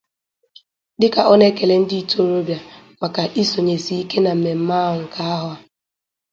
[0.99, 2.59] Dịka ọ na-ekele ndị ntorobịa
[3.01, 5.57] maka isonyesi ike na mmemme ahụ nke ahọ a